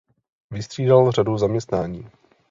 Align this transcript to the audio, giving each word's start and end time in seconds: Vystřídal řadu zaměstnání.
Vystřídal 0.51 1.11
řadu 1.11 1.37
zaměstnání. 1.37 2.09